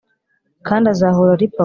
kandi 0.67 0.85
azahora 0.93 1.31
ari 1.37 1.47
papa. 1.51 1.59